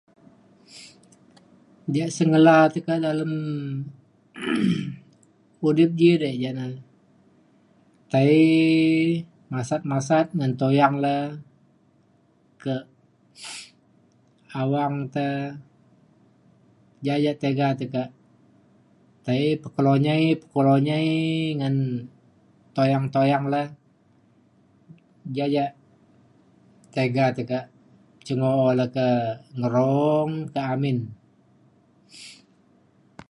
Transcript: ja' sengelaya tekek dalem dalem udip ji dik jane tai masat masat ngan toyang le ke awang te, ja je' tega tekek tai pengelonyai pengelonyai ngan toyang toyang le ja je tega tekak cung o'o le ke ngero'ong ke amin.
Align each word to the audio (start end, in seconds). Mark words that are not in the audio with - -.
ja' 1.95 2.09
sengelaya 2.17 2.71
tekek 2.73 2.97
dalem 3.05 3.31
dalem 3.37 5.63
udip 5.67 5.91
ji 5.99 6.09
dik 6.21 6.35
jane 6.43 6.67
tai 8.11 8.35
masat 9.53 9.81
masat 9.91 10.27
ngan 10.37 10.51
toyang 10.59 10.95
le 11.03 11.15
ke 12.63 12.75
awang 14.61 14.95
te, 15.13 15.27
ja 17.05 17.15
je' 17.23 17.39
tega 17.43 17.67
tekek 17.79 18.09
tai 19.25 19.43
pengelonyai 19.63 20.25
pengelonyai 20.41 21.11
ngan 21.59 21.75
toyang 22.75 23.05
toyang 23.15 23.45
le 23.53 23.63
ja 25.35 25.45
je 25.55 25.65
tega 26.93 27.25
tekak 27.37 27.65
cung 28.25 28.41
o'o 28.51 28.67
le 28.79 28.85
ke 28.95 29.07
ngero'ong 29.59 30.31
ke 30.53 30.59
amin. 30.73 30.97